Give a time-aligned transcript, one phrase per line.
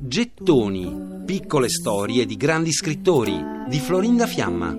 [0.00, 4.74] Gettoni, piccole storie di grandi scrittori di Florinda Fiamma.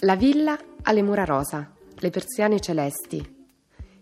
[0.00, 3.46] La villa alle mura rosa, le persiane celesti.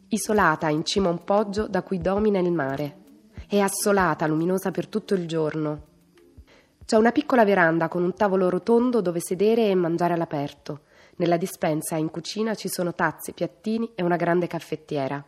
[0.08, 2.96] Isolata in cima a un poggio da cui domina il mare.
[3.46, 5.86] È assolata, luminosa per tutto il giorno.
[6.84, 10.80] C'è una piccola veranda con un tavolo rotondo dove sedere e mangiare all'aperto.
[11.20, 15.22] Nella dispensa in cucina ci sono tazze, piattini e una grande caffettiera.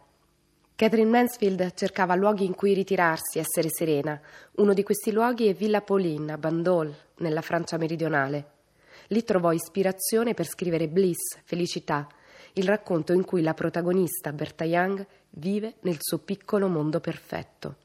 [0.75, 4.19] Catherine Mansfield cercava luoghi in cui ritirarsi, essere serena.
[4.53, 8.47] Uno di questi luoghi è Villa Pauline, a Bandol, nella Francia meridionale.
[9.09, 12.09] Lì trovò ispirazione per scrivere Bliss, felicità,
[12.55, 17.77] il racconto in cui la protagonista, Berta Young, vive nel suo piccolo mondo perfetto.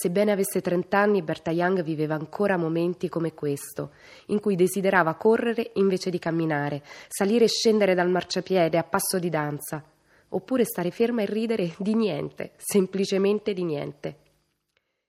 [0.00, 3.94] Sebbene avesse trent'anni, Berta Young viveva ancora momenti come questo,
[4.26, 9.28] in cui desiderava correre invece di camminare, salire e scendere dal marciapiede a passo di
[9.28, 9.82] danza,
[10.28, 14.16] oppure stare ferma e ridere di niente, semplicemente di niente.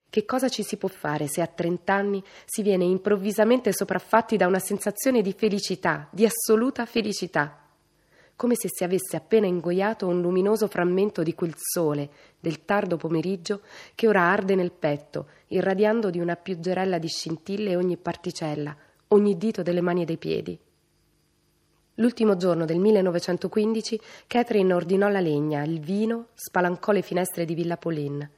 [0.10, 4.58] Che cosa ci si può fare se a trent'anni si viene improvvisamente sopraffatti da una
[4.58, 7.69] sensazione di felicità, di assoluta felicità?
[8.40, 12.10] Come se si avesse appena ingoiato un luminoso frammento di quel sole
[12.40, 13.60] del tardo pomeriggio
[13.94, 18.74] che ora arde nel petto, irradiando di una pioggerella di scintille ogni particella,
[19.10, 20.58] ogni dito delle mani e dei piedi.
[21.96, 27.76] L'ultimo giorno del 1915 Catherine ordinò la legna, il vino, spalancò le finestre di Villa
[27.76, 28.32] Pauline.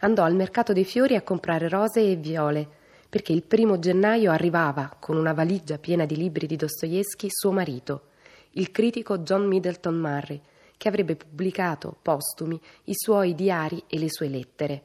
[0.00, 2.68] Andò al mercato dei fiori a comprare rose e viole,
[3.08, 8.08] perché il primo gennaio arrivava, con una valigia piena di libri di Dostoevsky, suo marito
[8.52, 10.40] il critico John Middleton Murray,
[10.76, 14.84] che avrebbe pubblicato postumi i suoi diari e le sue lettere.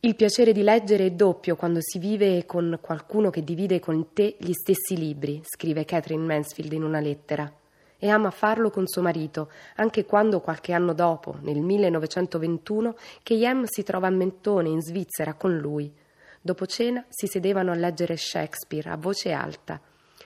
[0.00, 4.36] Il piacere di leggere è doppio quando si vive con qualcuno che divide con te
[4.38, 7.52] gli stessi libri, scrive Catherine Mansfield in una lettera,
[7.98, 13.64] e ama farlo con suo marito, anche quando qualche anno dopo, nel 1921, K.M.
[13.66, 15.92] si trova a Mentone in Svizzera con lui.
[16.40, 19.80] Dopo cena si sedevano a leggere Shakespeare a voce alta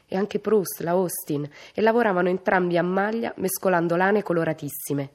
[0.07, 5.11] e anche Proust, la Austin, e lavoravano entrambi a maglia mescolando lane coloratissime.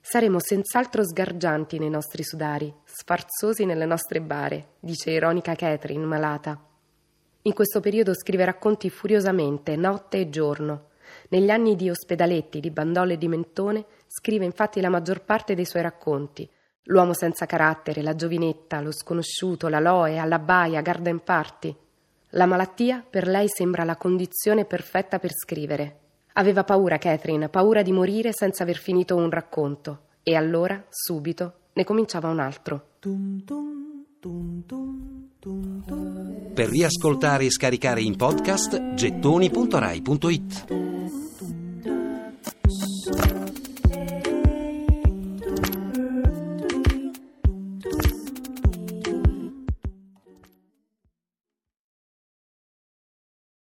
[0.00, 6.60] Saremo senz'altro sgargianti nei nostri sudari, sfarzosi nelle nostre bare, dice ironica Catherine, malata.
[7.42, 10.90] In questo periodo scrive racconti furiosamente, notte e giorno.
[11.30, 15.64] Negli anni di ospedaletti, di bandole e di mentone, scrive infatti la maggior parte dei
[15.64, 16.48] suoi racconti.
[16.84, 21.76] L'uomo senza carattere, la giovinetta, lo sconosciuto, la loe, alla baia, garden party.
[22.30, 26.00] La malattia per lei sembra la condizione perfetta per scrivere.
[26.34, 30.00] Aveva paura Catherine, paura di morire senza aver finito un racconto.
[30.22, 32.88] E allora, subito, ne cominciava un altro.
[36.54, 40.85] Per riascoltare e scaricare in podcast gettoni.rai.it